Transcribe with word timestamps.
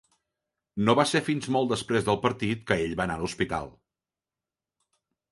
No 0.85 0.93
va 0.99 1.03
ser 1.09 1.19
fins 1.25 1.49
molt 1.55 1.69
després 1.73 2.07
del 2.07 2.17
partit 2.23 2.63
que 2.71 2.77
ell 2.85 2.95
va 3.01 3.05
anar 3.05 3.17
a 3.21 3.23
l'hospital. 3.25 3.69